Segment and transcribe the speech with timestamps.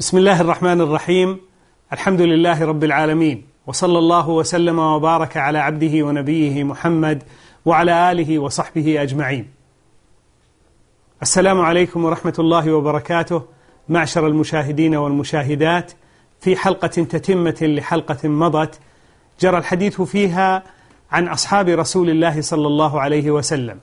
[0.00, 1.40] بسم الله الرحمن الرحيم.
[1.92, 3.46] الحمد لله رب العالمين.
[3.66, 7.22] وصلى الله وسلم وبارك على عبده ونبيه محمد
[7.64, 9.50] وعلى آله وصحبه أجمعين.
[11.22, 13.42] السلام عليكم ورحمة الله وبركاته.
[13.88, 15.92] معشر المشاهدين والمشاهدات
[16.40, 18.80] في حلقة تتمة لحلقة مضت
[19.40, 20.62] جرى الحديث فيها
[21.12, 23.78] عن أصحاب رسول الله صلى الله عليه وسلم.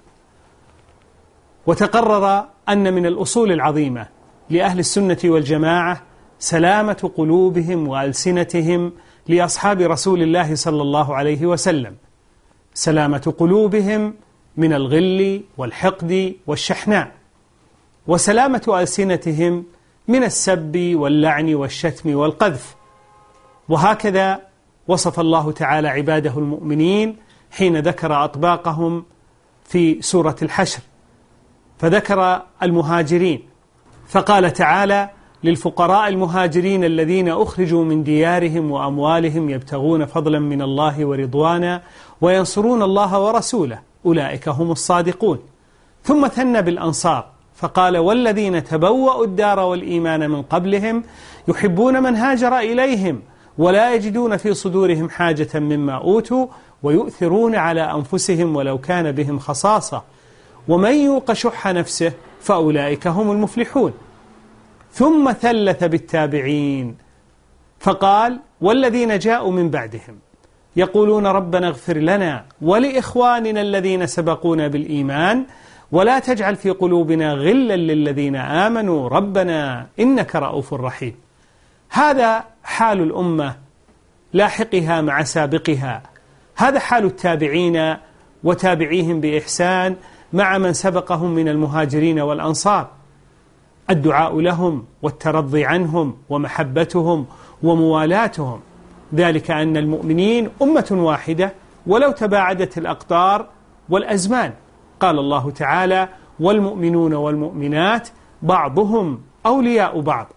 [1.67, 4.07] وتقرر أن من الأصول العظيمة
[4.49, 6.06] لأهل السنة والجماعة
[6.39, 8.91] سلامة قلوبهم وألسنتهم
[9.27, 11.95] لأصحاب رسول الله صلى الله عليه وسلم.
[12.73, 14.13] سلامة قلوبهم
[14.57, 17.11] من الغل والحقد والشحناء.
[18.07, 19.65] وسلامة ألسنتهم
[20.07, 22.75] من السب واللعن والشتم والقذف.
[23.69, 24.41] وهكذا
[24.87, 27.17] وصف الله تعالى عباده المؤمنين
[27.51, 29.05] حين ذكر أطباقهم
[29.65, 30.79] في سورة الحشر.
[31.79, 33.49] فذكر المهاجرين.
[34.07, 35.09] فقال تعالى
[35.43, 41.81] للفقراء المهاجرين الذين أخرجوا من ديارهم وأموالهم يبتغون فضلا من الله ورضوانا
[42.21, 43.79] وينصرون الله ورسوله.
[44.05, 45.39] أولئك هم الصادقون.
[46.03, 51.03] ثم ثنى بالأنصار فقال والذين تبوأوا الدار والإيمان من قبلهم
[51.47, 53.21] يحبون من هاجر إليهم
[53.57, 56.47] ولا يجدون في صدورهم حاجة مما أوتوا
[56.83, 60.01] ويؤثرون على أنفسهم ولو كان بهم خصاصة.
[60.67, 63.93] ومن يوق شح نفسه فأولئك هم المفلحون.
[64.97, 66.97] ثم ثلث بالتابعين.
[67.79, 70.19] فقال والذين جاءوا من بعدهم
[70.75, 75.45] يقولون ربنا اغفر لنا ولإخواننا الذين سبقونا بالإيمان
[75.91, 79.09] ولا تجعل في قلوبنا غلا للذين آمنوا.
[79.09, 81.15] ربنا إنك رؤوف رحيم.
[81.89, 83.55] هذا حال الأمة
[84.33, 86.03] لاحقها مع سابقها.
[86.55, 87.95] هذا حال التابعين
[88.43, 89.95] وتابعيهم بإحسان
[90.33, 92.96] مع من سبقهم من المهاجرين والأنصار.
[93.89, 97.25] الدعاء لهم والترضي عنهم ومحبتهم
[97.63, 98.59] وموالاتهم.
[99.15, 101.53] ذلك أن المؤمنين أمة واحدة
[101.87, 103.47] ولو تباعدت الأقطار
[103.89, 104.53] والأزمان.
[104.99, 108.09] قال الله تعالى والمؤمنون والمؤمنات
[108.41, 110.27] بعضهم أولياء بعض.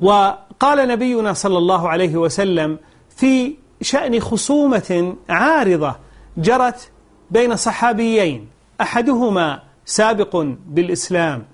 [0.00, 2.78] وقال نبينا صلى الله عليه وسلم
[3.16, 5.96] في شأن خصومة عارضة
[6.36, 6.90] جرت
[7.30, 8.48] بين صحابيين
[8.80, 10.36] أحدهما سابق
[10.66, 11.44] بالإسلام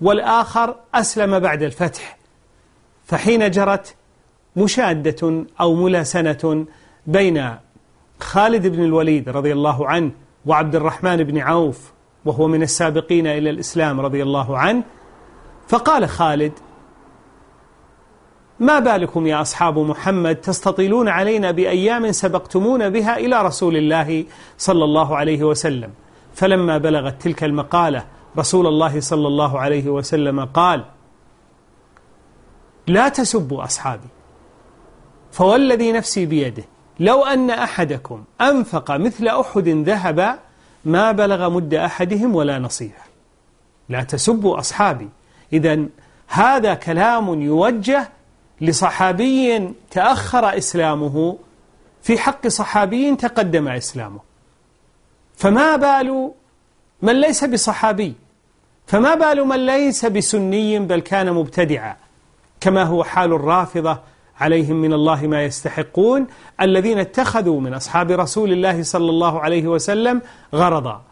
[0.00, 2.18] والآخر أسلم بعد الفتح
[3.04, 3.94] فحين جرت
[4.56, 6.66] مشادة أو ملاسنة
[7.06, 7.56] بين
[8.20, 10.10] خالد بن الوليد رضي الله عنه
[10.46, 11.92] وعبد الرحمن بن عوف
[12.24, 14.82] وهو من السابقين إلى الإسلام رضي الله عنه
[15.68, 16.52] فقال خالد
[18.60, 24.24] ما بالكم يا أصحاب محمد تستطيلون علينا بأيام سبقتمون بها إلى رسول الله
[24.58, 25.90] صلى الله عليه وسلم؟
[26.34, 28.04] فلما بلغت تلك المقالة
[28.38, 30.84] رسول الله صلى الله عليه وسلم قال
[32.86, 34.08] لا تسبوا أصحابي
[35.32, 36.64] فوالذي نفسي بيده
[37.00, 40.38] لو أن أحدكم أنفق مثل أحد ذهب
[40.84, 43.06] ما بلغ مد أحدهم ولا نصيحه
[43.88, 45.08] لا تسبوا أصحابي.
[45.52, 45.86] إذا
[46.28, 48.08] هذا كلام يوجه
[48.60, 51.38] لصحابي تأخر إسلامه
[52.02, 54.20] في حق صحابي تقدم إسلامه.
[55.36, 56.30] فما بال
[57.02, 58.14] من ليس بصحابي
[58.86, 61.96] فما بال من ليس بسني بل كان مبتدعا
[62.60, 63.98] كما هو حال الرافضة
[64.40, 66.26] عليهم من الله ما يستحقون
[66.60, 70.22] الذين اتخذوا من أصحاب رسول الله صلى الله عليه وسلم
[70.54, 71.02] غرضا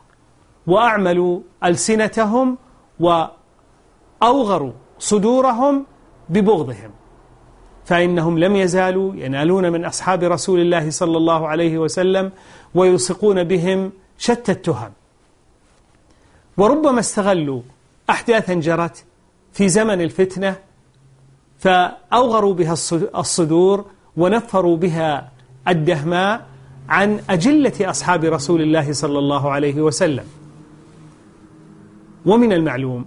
[0.67, 2.59] وأعملوا ألسنتهم
[3.01, 5.87] وأوغروا صدورهم
[6.29, 6.91] ببغضهم.
[7.85, 12.33] فإنهم لم يزالوا ينالون من أصحاب رسول الله صلى الله عليه وسلم
[12.75, 13.93] ويلصقون بهم
[14.25, 14.93] شتى التهم.
[16.57, 17.63] وربما استغلوا
[18.11, 19.05] أحداثا جرت
[19.53, 20.57] في زمن الفتنة
[21.59, 22.73] فأوغروا بها
[23.23, 23.85] الصدور
[24.17, 25.11] ونفروا بها
[25.69, 26.47] الدهماء
[26.89, 30.27] عن أجلة أصحاب رسول الله صلى الله عليه وسلم.
[32.27, 33.05] ومن المعلوم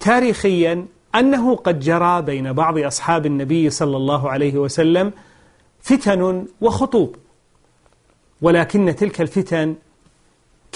[0.00, 5.12] تاريخيا أنه قد جرى بين بعض أصحاب النبي صلى الله عليه وسلم
[5.80, 7.16] فتن وخطوب
[8.42, 9.74] ولكن تلك الفتن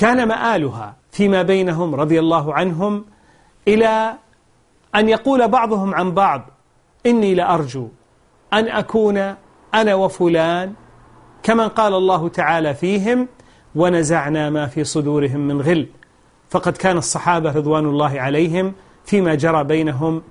[0.02, 3.04] كان مآلها فيما بينهم رضي الله عنهم
[3.68, 4.14] إلى
[4.94, 6.50] أن يقول بعضهم عن بعض
[7.06, 7.88] إني لأرجو
[8.52, 9.34] أن أكون
[9.74, 10.72] أنا وفلان
[11.42, 13.28] كمن قال الله تعالى فيهم
[13.74, 15.88] ونزعنا ما في صدورهم من غل.
[16.50, 18.72] فقد كان الصحابة رضوان الله عليهم
[19.04, 20.22] فيما جرى بينهم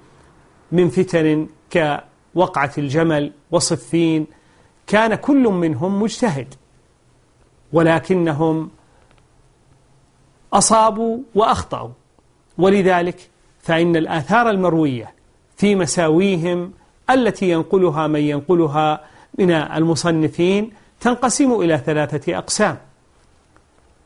[0.72, 4.28] من فتن كوقعة الجمل وصفين.
[4.88, 6.54] كان كل منهم مجتهد
[7.74, 8.70] ولكنهم
[10.54, 11.90] أصابوا وأخطأوا.
[12.58, 13.30] ولذلك
[13.62, 15.14] فإن الآثار المروية
[15.58, 16.74] في مساويهم
[17.10, 19.02] التي ينقلها من ينقلها
[19.40, 22.78] من المصنفين تنقسم إلى ثلاثة أقسام.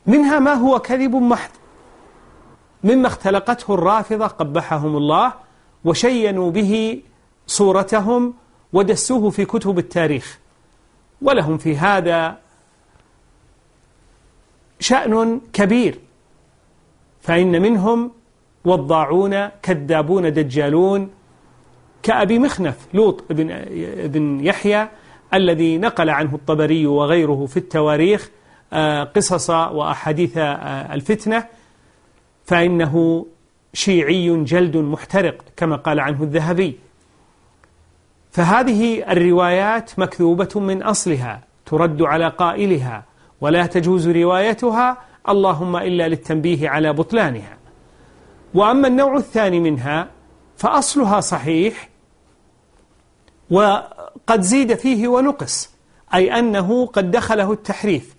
[0.06, 1.50] منها ما هو كذب محض.
[2.84, 5.32] مما اختلقته الرافضة قبحهم الله
[5.84, 7.02] وشينوا به
[7.46, 8.34] صورتهم
[8.72, 10.38] ودسوه في كتب التاريخ.
[11.22, 12.38] ولهم في هذا
[14.80, 16.05] شأن كبير.
[17.26, 18.12] فإن منهم
[18.64, 21.10] وضاعون كذابون دجالون
[22.02, 23.64] كأبي مخنف لوط بن,
[24.08, 24.88] بن يحيى
[25.34, 28.30] الذي نقل عنه الطبري وغيره في التواريخ
[28.72, 31.44] آه، قصص وأحاديث آه، الفتنة.
[32.44, 33.26] فإنه
[33.72, 36.78] شيعي جلد محترق كما قال عنه الذهبي.
[38.30, 43.04] فهذه الروايات مكذوبة من أصلها ترد على قائلها
[43.40, 44.96] ولا تجوز روايتها
[45.28, 47.56] اللهم إلا للتنبيه على بطلانها.
[48.54, 50.08] وأما النوع الثاني منها
[50.56, 51.88] فأصلها صحيح
[53.50, 55.70] وقد زيد فيه ونقص
[56.14, 58.16] أي أنه قد دخله التحريف.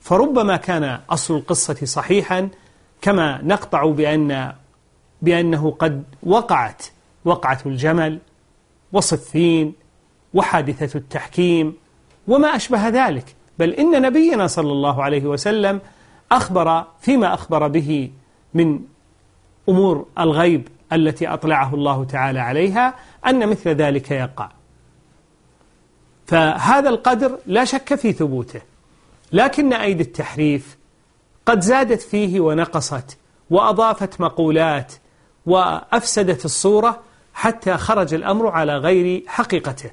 [0.00, 2.48] فربما كان أصل القصة صحيحا
[3.00, 4.52] كما نقطع بأن
[5.22, 6.82] بأنه قد وقعت
[7.24, 8.18] وقعة الجمل
[8.92, 9.74] وصفين
[10.34, 11.74] وحادثة التحكيم
[12.28, 13.34] وما أشبه ذلك.
[13.58, 15.80] بل إن نبينا صلى الله عليه وسلم
[16.32, 18.10] أخبر فيما أخبر به
[18.54, 18.80] من
[19.68, 22.94] أمور الغيب التي أطلعه الله تعالى عليها
[23.26, 24.50] أن مثل ذلك يقع.
[26.26, 28.60] فهذا القدر لا شك في ثبوته
[29.32, 30.78] لكن أيدي التحريف
[31.46, 33.18] قد زادت فيه ونقصت
[33.50, 34.92] وأضافت مقولات
[35.46, 37.00] وأفسدت الصورة
[37.34, 39.90] حتى خرج الأمر على غير حقيقته.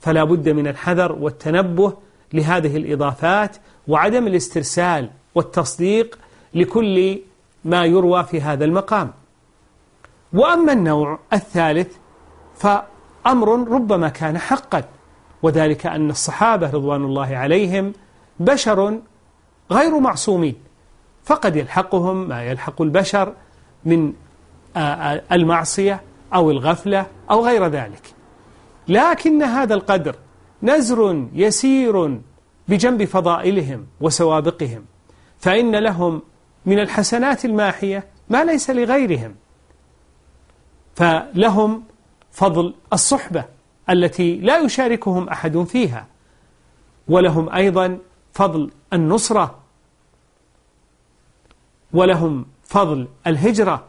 [0.00, 1.96] فلا بد من الحذر والتنبه
[2.32, 3.56] لهذه الإضافات
[3.88, 6.18] وعدم الاسترسال والتصديق
[6.54, 7.18] لكل
[7.64, 9.10] ما يروى في هذا المقام.
[10.32, 11.96] وأما النوع الثالث
[12.56, 14.84] فأمر ربما كان حقا
[15.42, 17.92] وذلك أن الصحابة رضوان الله عليهم
[18.40, 18.98] بشر
[19.70, 20.54] غير معصومين
[21.24, 23.32] فقد يلحقهم ما يلحق البشر
[23.84, 24.12] من
[25.32, 26.00] المعصية
[26.34, 28.14] أو الغفلة أو غير ذلك.
[28.88, 30.14] لكن هذا القدر
[30.62, 32.20] نزر يسير
[32.68, 34.84] بجنب فضائلهم وسوابقهم.
[35.40, 36.22] فإن لهم
[36.66, 39.34] من الحسنات الماحية ما ليس لغيرهم.
[40.94, 41.82] فلهم
[42.30, 43.44] فضل الصحبة
[43.90, 46.06] التي لا يشاركهم أحد فيها.
[47.08, 47.98] ولهم أيضا
[48.32, 49.58] فضل النصرة.
[51.92, 53.84] ولهم فضل الهجرة.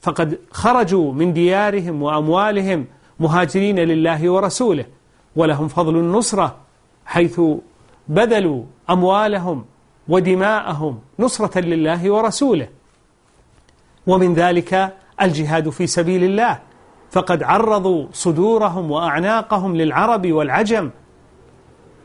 [0.00, 2.86] فقد خرجوا من ديارهم وأموالهم
[3.20, 4.84] مهاجرين لله ورسوله.
[5.36, 6.56] ولهم فضل النصرة
[7.06, 7.40] حيث
[8.08, 9.64] بذلوا أموالهم
[10.08, 12.68] ودماءهم نصرة لله ورسوله.
[14.06, 16.58] ومن ذلك الجهاد في سبيل الله.
[17.10, 20.90] فقد عرضوا صدورهم وأعناقهم للعرب والعجم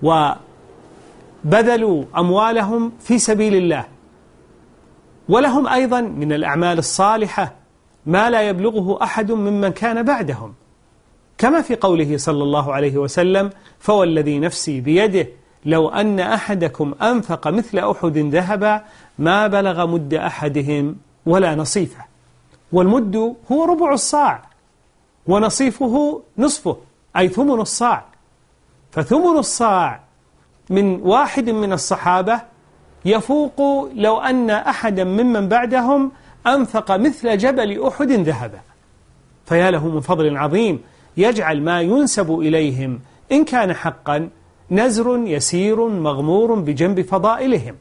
[0.03, 3.85] وبذلوا أموالهم في سبيل الله.
[5.29, 7.53] ولهم أيضا من الأعمال الصالحة
[8.05, 10.53] ما لا يبلغه أحد ممن كان بعدهم.
[11.37, 15.27] كما في قوله صلى الله عليه وسلم فوالذي نفسي بيده
[15.67, 18.81] لو أن أحدكم أنفق مثل أحد ذهبا
[19.19, 22.05] ما بلغ مد أحدهم ولا نصيفه.
[22.71, 24.41] والمد هو ربع الصاع
[25.27, 26.77] ونصيفه نصفه
[27.17, 28.05] أي ثمن الصاع.
[28.91, 29.99] فثمن الصاع
[30.69, 32.41] من واحد من الصحابة
[33.05, 36.11] يفوق لو أن أحدا ممن بعدهم
[36.47, 38.59] أنفق مثل جبل أحد ذهبا.
[39.45, 40.81] فيا له من فضل عظيم
[41.17, 42.99] يجعل ما ينسب إليهم
[43.31, 44.29] إن كان حقا
[44.71, 47.75] نزر يسير مغمور بجنب فضائلهم.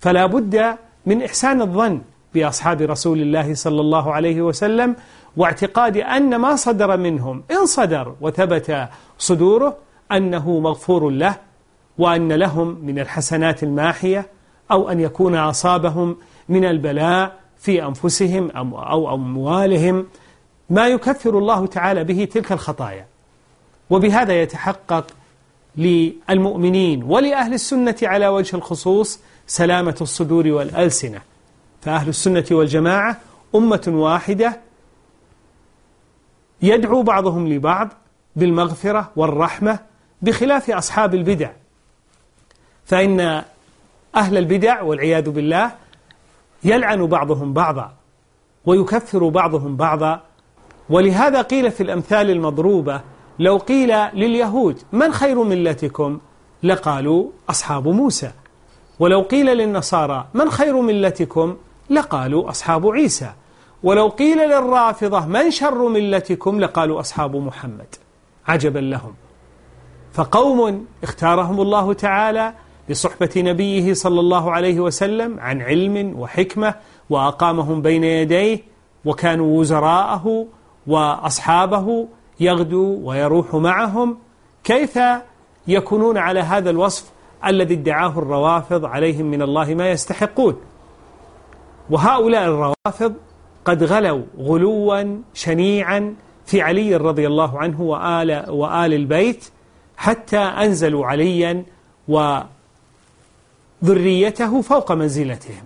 [0.00, 2.00] فلا بد من إحسان الظن
[2.34, 4.96] بأصحاب رسول الله صلى الله عليه وسلم
[5.36, 9.76] واعتقاد أن ما صدر منهم إن صدر وثبت صدوره
[10.12, 11.36] أنه مغفور له
[11.98, 14.26] وأن لهم من الحسنات الماحية
[14.70, 16.16] أو أن يكون أصابهم
[16.48, 20.06] من البلاء في أنفسهم أو أموالهم.
[20.70, 23.06] ما يكفر الله تعالى به تلك الخطايا.
[23.90, 25.06] وبهذا يتحقق
[25.76, 31.20] للمؤمنين ولأهل السنة على وجه الخصوص سلامة الصدور والألسنة.
[31.82, 33.20] فأهل السنة والجماعة
[33.54, 34.60] أمة واحدة
[36.62, 37.88] يدعو بعضهم لبعض
[38.36, 39.78] بالمغفرة والرحمة
[40.22, 41.50] بخلاف أصحاب البدع.
[42.84, 43.20] فإن
[44.16, 45.72] أهل البدع والعياذ بالله
[46.64, 47.92] يلعن بعضهم بعضا
[48.66, 50.22] ويكفر بعضهم بعضا.
[50.90, 53.00] ولهذا قيل في الأمثال المضروبة
[53.40, 56.18] لو قيل لليهود من خير ملتكم؟
[56.62, 58.30] لقالوا أصحاب موسى.
[58.98, 61.56] ولو قيل للنصارى من خير ملتكم؟
[61.90, 63.30] لقالوا أصحاب عيسى.
[63.82, 67.94] ولو قيل للرافضة من شر ملتكم؟ لقالوا أصحاب محمد.
[68.48, 69.14] عجبا لهم.
[70.12, 72.54] فقوم اختارهم الله تعالى
[72.88, 76.74] لصحبة نبيه صلى الله عليه وسلم عن علم وحكمة
[77.10, 78.60] وأقامهم بين يديه
[79.04, 80.46] وكانوا وزراءه
[80.86, 82.06] وأصحابه
[82.40, 84.18] يغدو ويروح معهم
[84.64, 84.98] كيف
[85.66, 87.10] يكونون على هذا الوصف
[87.46, 90.56] الذي ادعاه الروافض عليهم من الله ما يستحقون.
[91.90, 93.14] وهؤلاء الروافض
[93.64, 96.14] قد غلوا غلوا شنيعا
[96.46, 99.50] في علي رضي الله عنه وآل, وآل البيت
[99.96, 101.64] حتى أنزلوا عليا
[103.82, 105.64] وذريته فوق منزلتهم.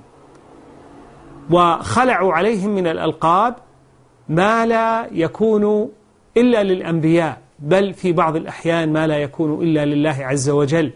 [1.50, 3.54] وخلعوا عليهم من الألقاب
[4.28, 5.90] ما لا يكون
[6.36, 10.92] إلا للأنبياء بل في بعض الأحيان ما لا يكون إلا لله عز وجل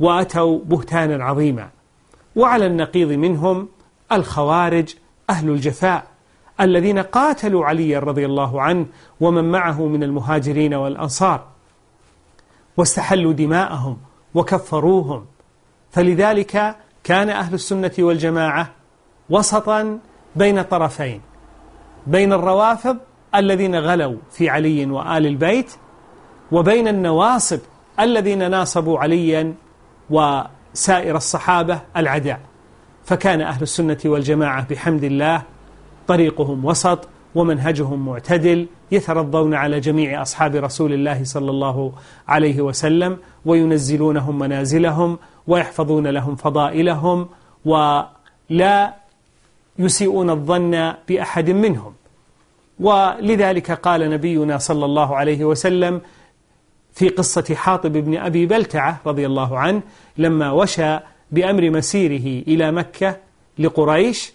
[0.00, 1.68] وأتوا بهتانا عظيما.
[2.36, 3.68] وعلى النقيض منهم
[4.12, 4.94] الخوارج
[5.30, 6.06] أهل الجفاء
[6.60, 8.86] الذين قاتلوا علي رضي الله عنه
[9.20, 11.44] ومن معه من المهاجرين والأنصار
[12.76, 13.98] واستحلوا دماءهم
[14.34, 15.26] وكفروهم.
[15.90, 18.70] فلذلك كان أهل السنة والجماعة
[19.30, 19.98] وسطا
[20.36, 21.20] بين طرفين
[22.06, 22.96] بين الروافض
[23.36, 25.72] الذين غلوا في علي وآل البيت
[26.52, 27.60] وبين النواصب
[28.00, 29.54] الذين ناصبوا عليا
[30.10, 32.40] وسائر الصحابة العداء.
[33.04, 35.42] فكان أهل السنة والجماعة بحمد الله
[36.06, 41.92] طريقهم وسط ومنهجهم معتدل يترضون على جميع أصحاب رسول الله صلى الله
[42.28, 47.28] عليه وسلم وينزلونهم منازلهم ويحفظون لهم فضائلهم
[47.64, 48.94] ولا
[49.78, 51.92] يسيئون الظن بأحد منهم.
[52.80, 56.00] ولذلك قال نبينا صلى الله عليه وسلم
[56.92, 59.82] في قصة حاطب بن أبي بلتعة رضي الله عنه
[60.18, 60.98] لما وشى
[61.30, 63.16] بأمر مسيره إلى مكة
[63.58, 64.32] لقريش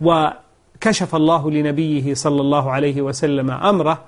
[0.00, 4.04] وكشف الله لنبيه صلى الله عليه وسلم أمره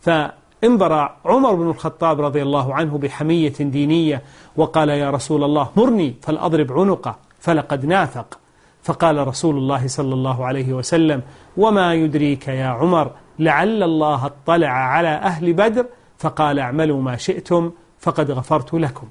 [0.00, 4.22] فانبرى عمر بن الخطاب رضي الله عنه بحمية دينية
[4.56, 8.38] وقال يا رسول الله مرني فلأضرب عنقه فلقد نافق.
[8.84, 11.22] فقال رسول الله صلى الله عليه وسلم
[11.56, 15.86] وما يدريك يا عمر لعل الله اطلع على أهل بدر
[16.18, 19.08] فقال اعملوا ما شئتم فقد غفرت لكم.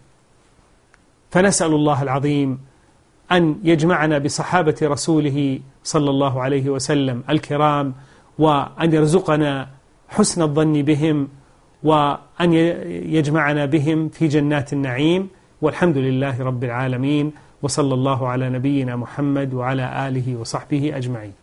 [1.31, 2.59] فنسأل الله العظيم
[3.31, 7.93] أن يجمعنا بصحابة رسوله صلى الله عليه وسلم الكرام
[8.39, 9.69] وأن يرزقنا
[10.09, 11.27] حسن الظن بهم
[11.83, 12.53] وأن
[13.17, 15.29] يجمعنا بهم في جنات النعيم
[15.61, 21.42] والحمد لله رب العالمين وصلى الله على نبينا محمد وعلى آله وصحبه أجمعين.